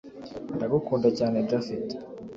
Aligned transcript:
ndagukunda 0.55 1.09
cyane 1.17 1.37
japhet 1.49 1.87